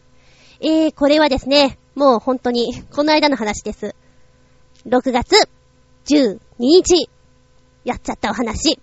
[0.60, 3.96] えー、これはですね、もう本当に、この間の話です。
[4.86, 5.36] 6月
[6.06, 7.08] 12日、
[7.84, 8.80] やっちゃったお話。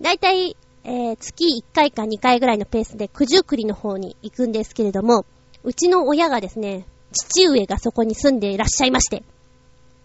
[0.00, 5.26] だいたい、えー、月1回か2回ぐらいのペースで九十九里の方に行くんですけれども、
[5.64, 9.24] うちの親がですね、父上がそこに住んでいらっしゃいまして、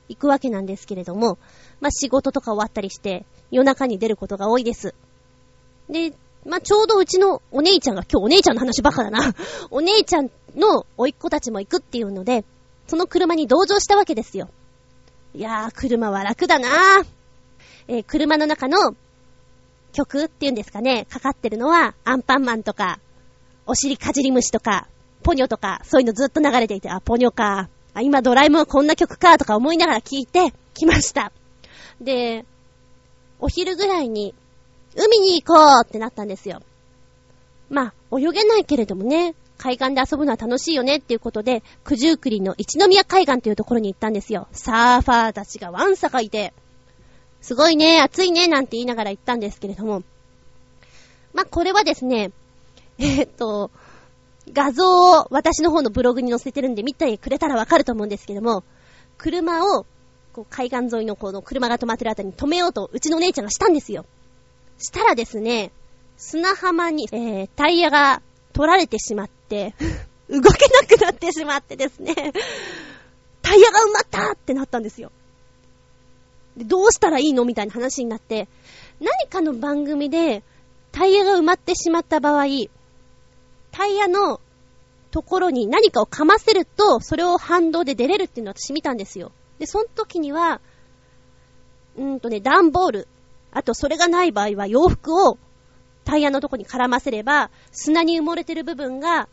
[0.10, 1.38] 行くわけなんですけれども、
[1.80, 4.96] まあ、仕事とか終わったりして、夜中に出ることが多いです。
[5.90, 9.36] で、まあ、ちょうどうちのお姉ちゃんが、今日お姉ちゃんの話ばっかだな。
[9.70, 12.46] お姉ちゃんの甥っ子たちも行くっていうので、
[12.88, 14.50] その車に同乗したわけですよ。
[15.34, 17.06] いやー、車は楽だなー。
[17.88, 18.96] えー、車の中の
[19.94, 23.00] 曲っていうんですかね、かかってるのは、アンパンマンとか、
[23.66, 24.88] お尻かじり虫とか、
[25.24, 27.70] ポニョとか、そういうのずっと流れていて、あ、ポニョか。
[27.94, 31.32] あ、今ドラえもんこんな曲か、とか思いながら聴いてきました。
[32.00, 32.46] で、
[33.40, 34.34] お昼ぐらいに、
[34.96, 36.62] 海に行こうってなったんですよ。
[37.70, 44.48] まあ、泳げないけれどもね、海岸で遊ぶのは楽しいよねっていうことで、九十九里の一宮海岸というところに行ったんですよ。
[44.52, 46.54] サーファーたちがワンサかいて、
[47.42, 50.04] すごいね、暑いね、なんて言いながら行ったんですけれども、
[51.34, 52.32] まあ、これはですね、
[52.98, 53.72] えー、っと、
[54.54, 58.64] 画像を私の方のブログに載せてるんで見てくれたらわかると思うんですけども、
[59.18, 59.86] 車を、
[60.34, 64.06] こう海岸沿いのこの車が止まってるあたりに止めようと、うちの姉ちゃんがしたんですよ。
[64.78, 65.72] したらですね、
[66.18, 68.22] 砂浜に、えー、タイヤが
[68.58, 69.76] 取られてしまって
[70.30, 72.16] 動けなくなってしまってですね
[73.44, 75.12] タイヤが埋まったってなったんですよ。
[76.58, 78.50] で、どうしたらいいのみたいな話になって、
[79.00, 80.44] 何かの番組で
[80.92, 82.46] タイヤが埋まってしまった場合、
[83.72, 84.42] タイヤの
[85.12, 89.32] ところに何かをかませると、それを反動で出れるっていうのを私見たんですよ。
[89.60, 90.60] で、その時には、
[91.96, 93.08] うんとね、段ボール。
[93.52, 95.38] あと、それがない場合は洋服を
[96.08, 99.28] タイヤのとこに絡ませれば、砂に埋もれてる部分が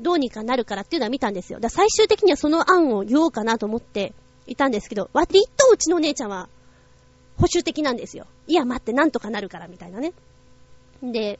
[0.00, 1.60] どうにかなるからっていうのは見たんですよ。
[1.60, 4.12] だ最終的にはその案を言おうかなと思って
[4.46, 6.50] いたんですけど、割とうちの姉ちゃんは
[7.38, 8.26] 保守的なんですよ。
[8.46, 10.12] いや、待って、なんとかなるからみたいなね。
[11.02, 11.38] で、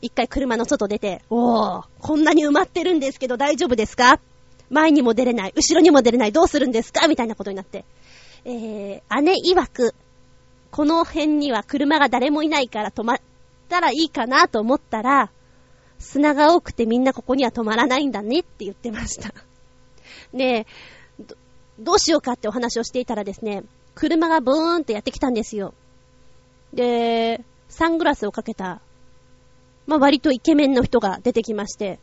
[0.00, 4.20] 一回車の外出て、おー、こんなに埋まってるんですけど大丈夫ですか？
[4.70, 7.08] 前にも出れない、後ろにも出れない、どうするんですか？
[7.08, 7.84] みたいなことになって。
[8.46, 9.94] えー、姉曰く、
[10.70, 13.18] この辺には車が誰もいないから止ま
[13.74, 15.30] たらいいかなと思ったら、
[15.98, 19.32] 砂が多くてみんなここには止まらないんだねって言ってました。
[20.32, 20.66] で、
[21.78, 25.74] どうしようかってお話をしていたらですね、車がブーンってやってきたんですよ。
[26.72, 28.80] で、サングラスをかけた
[29.86, 31.98] まあ、割とイケメンの人が出てきまして、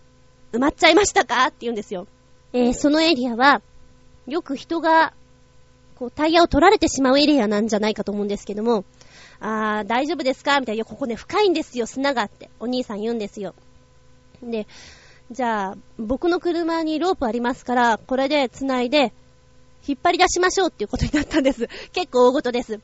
[0.53, 2.07] 埋まっちゃいましたかって言うんですよ。
[2.53, 3.62] えー、そのエリアは、
[4.27, 5.13] よく人が、
[5.95, 8.84] こう、タイヤを取られてしまうエリアなんじゃないかと思うんですけども、
[9.41, 10.60] あー、大丈夫ですか？
[10.60, 13.56] みたいな、いや、ここね、深いんですよ、砂がって、お兄さん言うんですよ。
[14.43, 14.67] で、
[15.32, 19.13] じゃあ、僕の車にロープありますから、これで繋いで、
[19.88, 21.67] 引っ張り出しましょうっていうことになったんです。
[21.91, 22.80] 結構大事です。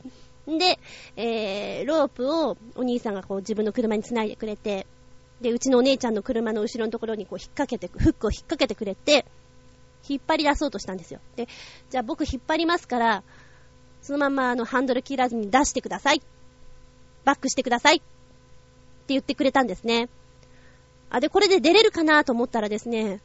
[0.46, 0.78] で、
[1.16, 4.86] えー、ロープをお兄さんがこう自分の車に繋いでくれて、
[5.40, 9.24] で、うちのお姉ちゃんの車の後ろのところにこう引っ掛けて、フックを引っ掛けてくれて、
[10.08, 11.20] 引っ張り出そうとしたんですよ。
[11.36, 11.46] で、
[11.90, 13.22] じゃあ僕引っ張りますから、
[14.02, 16.22] そのままあのハンドル切らずに出してください。
[17.28, 17.96] バックしてください。
[17.96, 18.04] って
[19.08, 20.08] 言ってくれたんですね。
[21.10, 23.20] あ、で、これで出れるかなと思ったらですね、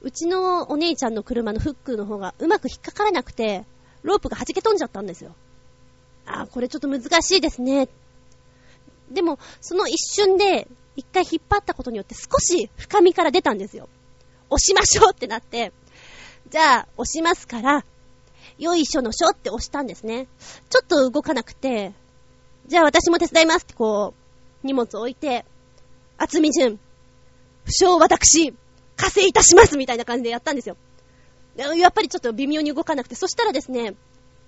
[0.00, 3.66] うちのお姉ちゃんの車のフックの方がうまく引っかからなくて、
[4.02, 5.34] ロープが弾け飛んじゃったんですよ。
[6.24, 7.90] あ、これちょっと難しいですね。
[9.10, 13.90] でも、その一瞬で、一回引っ張ったことによって少し深みから出たんですよ。
[14.48, 15.74] 押しましょうってなって、
[16.48, 17.84] じゃあ、押しますから、
[18.58, 20.28] よいしょのしょって押したんですね。
[20.70, 21.92] ちょっと動かなくて、
[22.66, 24.14] じゃあ私も手伝いますってこ
[24.62, 25.44] う、荷物置いて、
[26.18, 26.78] 厚み順、
[27.64, 28.54] 不詳私、
[28.96, 30.76] 加勢いたしますみたいな感じでやったんですよ。
[31.56, 33.94] やっぱりちょっと微妙に動かなくて、そしたらですね、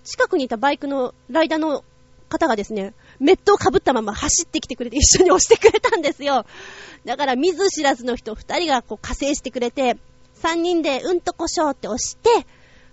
[0.04, 1.84] 近くにいたバイクのライダーの
[2.28, 6.46] 方がですね、メットを被ったまま走ってきてくれて一緒に押してくれたんですよ。
[7.04, 9.98] だから見ず知らずの人二人がこう加勢してくれて、
[10.34, 12.46] 三人でうんとこしょうって押して、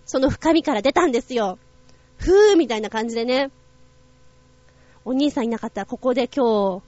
[0.06, 1.58] その深みから出たんですよ。
[2.18, 3.52] ふーみたいな感じでね。
[5.06, 6.84] お兄さんいなかったらここで今日、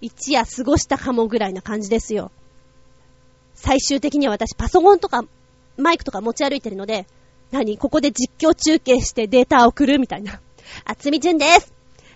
[0.00, 2.30] 一夜過ごしたかもぐらいな感じですよ。
[3.54, 5.24] 最終的には私パソコンとか
[5.76, 7.06] マイクとか持ち歩いてるので、
[7.50, 10.40] 何ここで実況中継してデータ送るみたいな。
[10.84, 11.72] あつみじゅんです。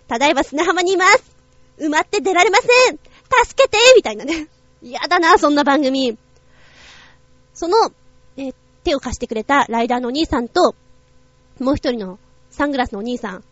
[0.09, 1.37] ただいま砂浜にいます。
[1.78, 2.98] 埋まって出られません。
[3.46, 4.48] 助けてみたいなね。
[4.83, 6.16] 嫌だな、そんな番組。
[7.52, 7.90] その、
[8.37, 8.52] え
[8.85, 10.74] 手を貸してくれたライダーのお兄さんと、
[11.59, 12.18] もう一人の
[12.50, 13.44] サングラスのお兄さん、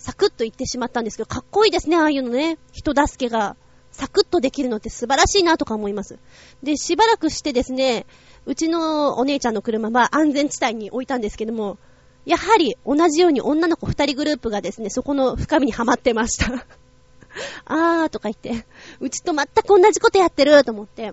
[0.00, 2.56] サクッと言ってしまったんですけど、かっこいいですね、ああいうのね。
[2.72, 3.54] 人助けが、
[3.92, 6.18] サクッとできるのって素晴らしいなとか思います。
[6.62, 8.06] で、しばらくしてですね、
[8.46, 11.76] うちのお姉ちゃんの車は安全地帯に置いたんですけども、
[12.24, 16.66] やはり同じように女の子二人グループがですね、そこの深みにはまってました。
[17.66, 18.66] あーとか言って、
[19.00, 21.12] うちと全く同じことやってると思って。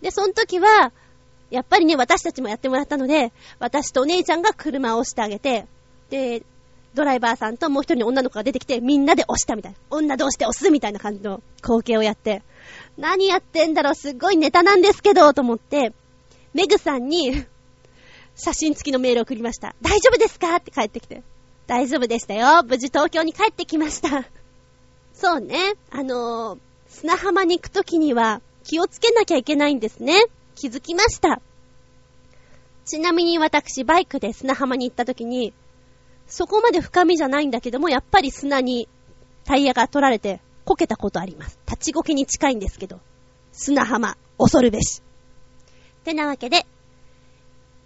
[0.00, 0.92] で、その時は、
[1.50, 5.66] やっぱりね、私たちもやってもらったので、私とお姉ちゃんが車を押してあげて、
[6.08, 6.44] で、
[6.94, 9.78] ドライバーさんともう一人の女の子が出てきて、みんなで押したみたいな。
[9.90, 12.42] 女同士で押すみたいな感じの光景をやって、
[12.96, 15.92] 何やってんだろう、すっごいネタなんですけど、と思って、
[16.52, 17.46] メグさんに
[18.34, 19.74] 写真付きのメールを送りました。
[19.80, 20.56] 大丈夫ですか？
[20.56, 21.22] って帰ってきて。
[21.66, 22.62] 大丈夫でしたよ。
[22.62, 24.28] 無事東京に帰ってきました。
[25.14, 25.74] そうね。
[25.90, 30.26] あのー、砂浜に行くときには気をつけなきゃいけないんですね。
[30.54, 31.40] 気づきました。
[32.84, 35.54] ちなみに私、バイクで砂浜に行ったときに、
[36.34, 38.88] そこまで深みじゃないんだけども、やっぱり砂に
[39.44, 41.58] タイヤが取られてこけたことあります。
[41.66, 43.00] 立ちこけに近いんですけど、
[43.52, 45.02] 砂浜、恐るべし。
[46.04, 46.64] てなわけで、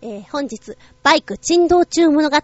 [0.01, 2.41] えー、本日、バイク珍道中物語、か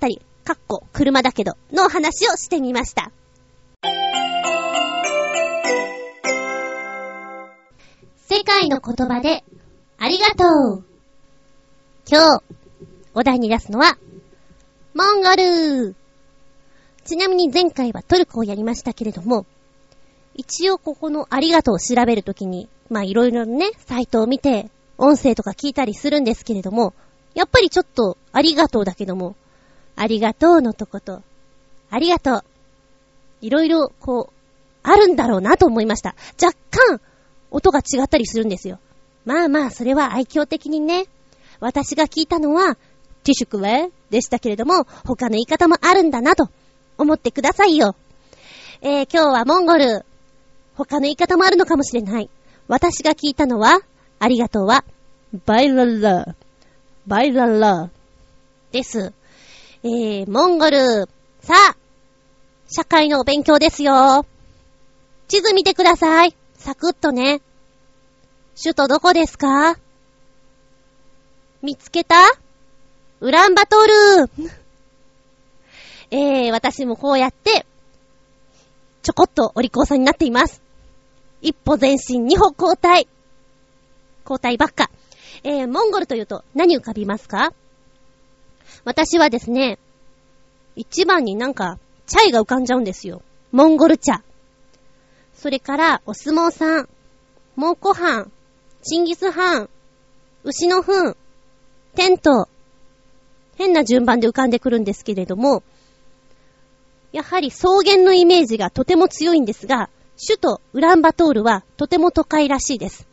[0.54, 3.12] っこ車だけど、の話をしてみました。
[8.26, 9.44] 世界の言葉で、
[9.98, 10.84] ありがとう
[12.10, 12.42] 今日、
[13.14, 13.96] お題に出すのは、
[14.94, 15.94] モンゴルー
[17.04, 19.46] ちなみに前回はトルコをやりましたけれども、
[20.34, 26.92] 一応ここのありがとうを調べるときに、まあいろいろね、サイトを見て、音声とか聞いたりするんですけれども、
[27.34, 29.34] やっぱりちょっとありがとうだけども、
[29.96, 31.22] ありがとうのとこと、
[31.90, 32.44] ありがとう。
[33.40, 34.32] いろいろこう、
[34.82, 36.14] あるんだろうなと思いました。
[36.40, 37.00] 若干、
[37.50, 38.78] 音が違ったりするんですよ。
[39.24, 41.06] まあまあ、それは愛嬌的にね。
[41.60, 42.76] 私が聞いたのは、
[43.24, 46.48] ティシュクレでしたけれども、他の言い方もあるんだなと
[46.98, 47.96] 思ってくださいよ。
[48.80, 50.04] えー、今日はモンゴル。
[50.74, 52.30] 他の言い方もあるのかもしれない。
[52.66, 53.80] 私が聞いたのは、
[54.18, 54.84] ありがとうは、
[55.46, 56.34] バイララ、
[57.06, 57.90] バイララ、
[58.70, 59.12] です。
[59.84, 61.08] えー、モンゴル。
[61.40, 61.76] さあ、
[62.68, 64.24] 社会のお勉強ですよ。
[65.28, 66.34] 地図見てください。
[66.54, 67.42] サクッとね。
[68.60, 69.76] 首都どこですか？
[71.62, 72.16] 見つけた？
[73.22, 73.92] ウランバトル
[76.10, 77.64] えー、私もこうやって、
[79.02, 80.60] ちょこっとお利口さんになっています。
[81.40, 83.06] 一歩前進、二歩交代。
[84.24, 84.90] 交代ばっか。
[85.44, 87.52] えー、モンゴルというと何浮かびますか？
[88.84, 89.78] 私はですね、
[90.74, 93.22] 一番になんか、チャイが浮かんじゃうんですよ。
[93.52, 94.24] モンゴル茶。
[95.32, 96.88] それから、お相撲さん、
[97.54, 98.32] 蒙古藩、
[98.82, 99.70] チンギスハン、
[100.42, 101.16] 牛の糞、
[101.94, 102.48] テント、
[103.62, 105.62] 変な順番で浮かんでくるんですけれども、
[107.12, 109.88] やはり草原のイメージがとても強いんですが、
[110.18, 113.06] 首都ウランバトールはとても都会らしいです。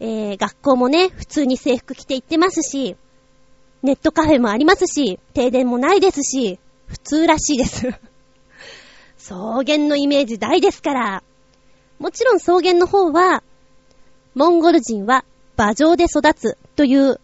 [0.00, 2.96] えー、学校もね、普通に制服着て行ってますし、
[3.82, 7.88] ネットカフェもありますし、停電もないですし、普通らしいです
[9.16, 9.34] 草
[9.66, 11.22] 原のイメージ大ですから。
[11.98, 13.42] もちろん草原の方は、
[14.34, 15.24] モンゴル人は
[15.56, 17.20] 馬上で育つという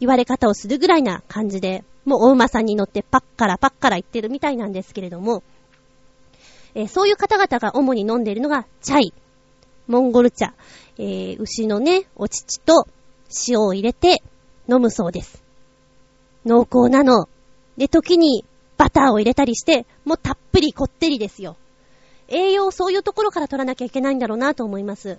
[0.00, 5.42] 言われ方をするぐらいな感じで、もうお馬さんに乗ってパッカラパッカラ言ってるみたいなんですけれども、
[6.74, 9.14] えー、そういう方々が主に飲んでいるのがチャイ、
[9.88, 10.54] モンゴル茶、
[10.98, 12.86] えー、牛のね、お乳と
[13.48, 14.22] 塩を入れて
[14.68, 15.42] 飲むそうです。
[16.44, 17.28] 濃厚なの。
[17.76, 18.44] で、時に
[18.76, 21.56] バターを入れたりして、もうたっぷりこってりですよ。
[22.28, 25.18] 栄養をそういうところから取らなきゃいけないんだろうなと思います。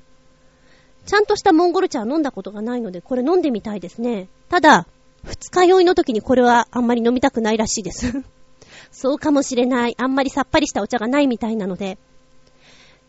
[1.07, 4.27] ちゃんとしたモンゴル茶は飲んだことがないので、これ飲んでみたいですね。
[4.49, 4.85] ただ、
[5.23, 8.11] 二日酔いの時にこれはあんまり飲みたくないらしいです。
[8.91, 9.95] そうかもしれない。
[9.97, 11.97] あんまりさっぱりしたお茶がないみたいなので。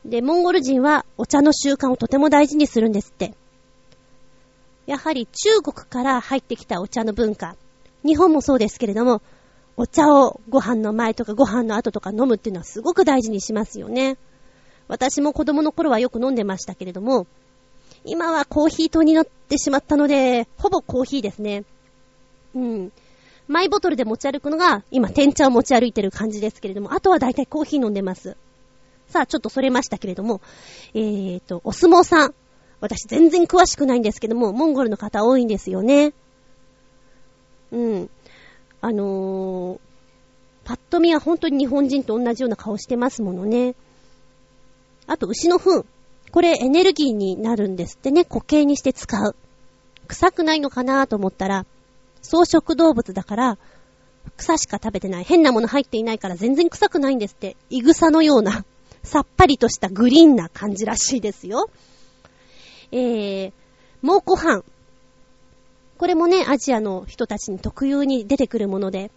[0.05, 3.35] で、モンゴル人はお茶の習慣をとても大事にするんですって。
[4.87, 7.57] やはり中国から入ってきたお茶の文化。
[8.05, 9.23] 日本もそうですけれども、
[9.77, 14.19] お茶をご飯の前とかご飯の後とか飲むっていうのはすごく大事にしますよね。
[14.87, 17.27] 私も子供の頃はよく飲んでましたけれども、
[18.09, 21.65] 今はコーヒー糖になってしまったので、ほぼコーヒーですね。
[22.55, 22.93] うん。
[23.47, 28.37] マイボトルで持ち歩くのが、今、天茶を持ち歩いてる感じですけれども、あとはだいたいコーヒー飲んでます。
[29.09, 30.41] さあ、ちょっとそれましたけれども、
[30.95, 32.35] えーと、お相撲さん。
[32.81, 36.13] 私全然詳しくないんですけども、モンゴルの方多いんですよね。
[37.73, 38.11] うん。
[38.81, 39.79] あのー、
[40.65, 43.75] パッと見は本当に日本人と同じような顔してますものね。
[45.07, 45.85] あと、牛の糞。
[46.33, 49.35] これエネルギーになるんですってね、固形にして使う。
[50.09, 51.67] 臭くないのかなと思ったら、
[52.23, 53.59] 草食動物だから、
[54.37, 55.25] 草しか食べてない。
[55.25, 57.57] 変なもの入っていないから全然臭くないんですって。
[57.71, 58.65] イグサのような、
[59.03, 61.71] さっぱりとしたグリーンな感じらしいですよ。
[62.93, 63.53] えー、
[64.03, 64.65] 蒙古飯。
[65.99, 69.11] これもね、アジアの人たちに特有に出てくるもので、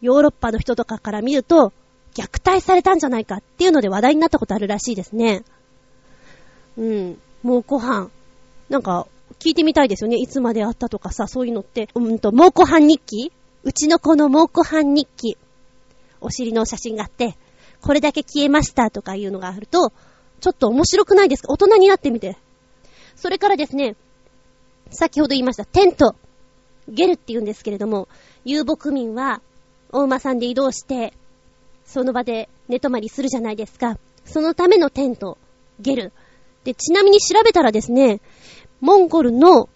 [0.00, 1.72] ヨーロッパの人とかから見ると、
[2.14, 5.44] 虐待されたんじゃないかっていうので話題になったことあるらしいですね。
[6.76, 7.20] うん。
[7.42, 8.10] 蒙古飯。
[8.68, 9.06] なんか、
[9.38, 10.16] 聞いてみたいですよね。
[10.16, 11.88] いつまであったとかさ、そういうのって。
[11.94, 13.32] うんと、蒙古飯日記
[13.62, 15.36] うちの子の蒙古飯日記。
[16.20, 17.36] お尻の写真があって、
[17.80, 19.92] これだけ消えましたとかいうのがあると、
[20.40, 21.52] ちょっと面白くないですか？
[21.52, 22.36] 大人になってみて。
[23.16, 23.96] それからですね、
[24.90, 26.14] 先ほど言いました、テント。
[26.88, 28.08] ゲルって言うんですけれども、
[28.44, 29.40] 遊牧民は、
[29.92, 31.14] お馬さんで移動して、
[31.90, 33.98] その場で寝泊まりするじゃないですか。
[34.24, 35.38] そのためのテント、
[35.80, 36.12] ゲル。
[36.62, 38.20] で、ちなみに調べたらですね、
[38.80, 39.68] モンゴルの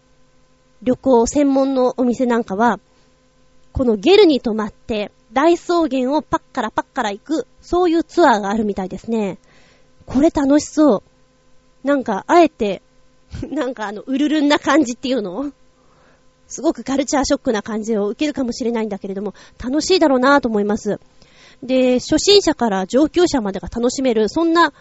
[0.83, 2.79] 旅行専門のお店なんかは、
[3.73, 9.39] このゲルに泊まって、大草原をパッカラパッカラ行く、そういうツアーがあるみたいですね。
[10.07, 11.03] これ楽しそ
[11.85, 11.87] う。
[11.87, 12.81] なんか、あえて、
[13.51, 15.53] なんかあの、うるるんな感じっていうの？
[16.47, 21.01] すごくカルチャーショックな感じを受けるかもしれないんだけれども、楽しいだろうなぁと思います。
[21.65, 24.73] で、初心者から上級者までが楽しめる、そんな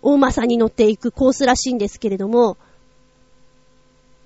[0.00, 2.56] 大馬さんに乗っていくコースらしいんですけれども、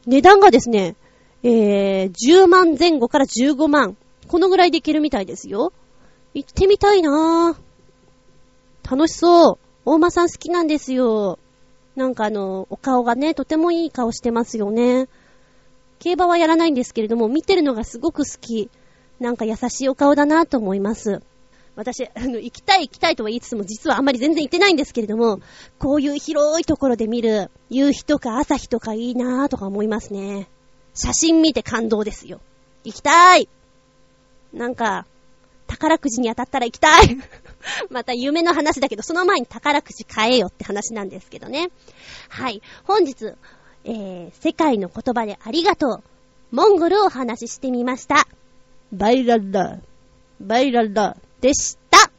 [0.06, 0.94] 値段がですね、
[1.42, 3.96] えー、10万前後から15万。
[4.28, 5.72] このぐらいでいけるみたいですよ。
[6.34, 8.90] 行ってみたいなぁ。
[8.90, 9.58] 楽しそう。
[9.84, 11.40] 大馬さん好きなんですよ。
[11.96, 15.08] なんかあの、お顔がね、とてもいい顔してますよね。
[15.98, 18.70] 競馬はやらないんですけれども、見てるのがすごく好き。
[19.18, 21.22] なんか優しいお顔だなぁと思います。
[21.74, 25.40] 私、あの、行きたい行きたいとは言いつつも、実はあんまり全然行ってないんですけれども、
[25.78, 30.48] こういう広いところで見る夕日とか朝日とかいいなぁとか思いますね。
[30.94, 32.40] 写真見て感動ですよ。
[32.84, 33.48] 行きたい
[34.52, 35.06] なんか、
[35.66, 37.18] 宝くじに当たったら行きたい
[37.88, 41.70] また夢の話だけど、その前に宝くじ買えよって話なんですけどね。
[42.28, 42.60] はい。
[42.84, 43.32] 本日、
[43.84, 46.02] えー、世界の言葉でありがとう。
[46.50, 48.26] モンゴルをお話ししてみました。
[48.92, 49.78] バイラルダ、
[50.38, 52.10] バイラルダ、でした。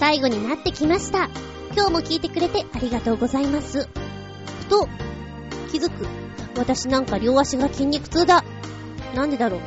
[0.00, 1.28] 最後になってきました。
[1.76, 3.86] 今日も聞いてくれてありがとうございます。
[4.60, 4.88] ふと、
[5.70, 6.06] 気づく。
[6.56, 8.42] 私なんか両足が筋肉痛だ。
[9.14, 9.62] なんでだろうっ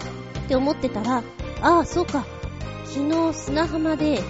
[0.48, 1.24] て思ってたら、
[1.62, 2.26] ああ、そうか。
[2.86, 4.24] 昨日砂浜で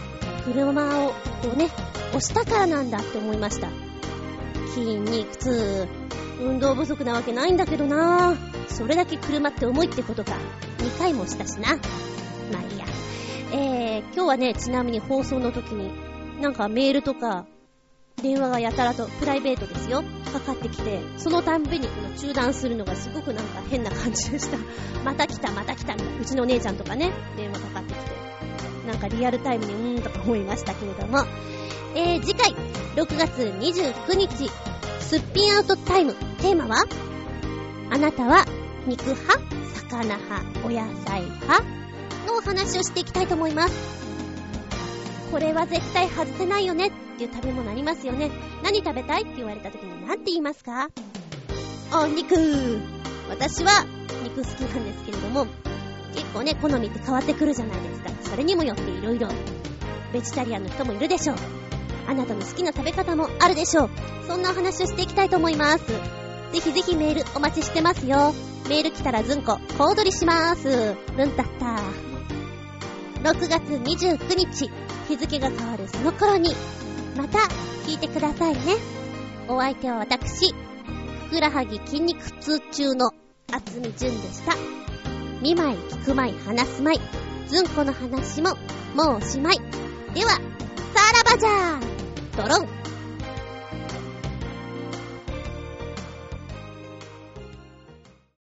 [0.43, 1.15] 車を、こ
[1.53, 1.69] うね、
[2.09, 3.69] 押したからなんだって思いました。
[4.73, 5.87] 筋肉痛。
[6.41, 8.35] 運動不足なわけないんだけどな
[8.67, 10.33] それだけ車って重いってことか。
[10.79, 11.77] 2回もしたしな。
[12.51, 12.82] まあいいや。
[13.55, 15.91] えー、今日はね、ちなみに放送の時に、
[16.41, 17.45] なんかメールとか、
[18.21, 24.57] 電話がやたらと、プライベートですよ、かかってきて、そのたんびにこの中断するのがすごくなんか変な感じでした。
[25.05, 28.11] また来た、また来た、みたいなうちの姉ちゃんとかね、電話かかってきて、
[28.87, 31.19] なんかリアルタイムにうーんとか思いましたけれども、
[31.93, 32.55] えー、次回、
[32.95, 34.49] 6月29日、
[34.99, 36.15] すっぴんアウトタイム。
[36.41, 36.83] テーマは
[37.91, 38.45] あなたは
[38.87, 39.39] 肉派
[39.91, 41.82] 魚派お野菜派
[42.23, 43.73] のお話をしていきたいと思います。
[45.31, 48.31] これは絶対外せないよねっていう食べ物ありますよね。
[48.63, 50.89] 何食べたいって言われた時に何て言いますか？
[51.91, 52.35] お肉
[53.29, 53.85] 私は
[54.23, 55.47] 肉好きなんですけれども、
[56.13, 58.09] 結構ね、好みって変わってくるじゃないですか。
[58.31, 59.33] それにもよって色々、
[60.11, 61.35] ベジタリアンの人もいるでしょう。
[62.07, 63.89] あなたの好きな食べ方もあるでしょう。
[64.27, 65.87] そんなお話をしていきたいと思います。
[65.87, 65.95] ぜ
[66.53, 68.33] ひぜひメールお待ちしてますよ。
[68.69, 70.95] メール来たらずんこ、小躍りしまーす。
[71.17, 72.12] ルンタッタ
[73.23, 74.69] 6月29日、
[75.07, 76.53] 日付が変わるその頃に、
[77.15, 77.39] また
[77.87, 78.75] 聞いてくださいね。
[79.47, 80.53] お相手は私、
[81.29, 83.11] ふくらはぎ筋肉痛中の
[83.49, 84.55] 厚み純でした。
[85.41, 86.99] 見舞い、聞く舞い、話す舞い。
[87.47, 88.57] ずんこの話も、
[88.93, 89.57] もうおしまい。
[90.13, 90.39] では、さ
[91.13, 92.82] らばじゃードロン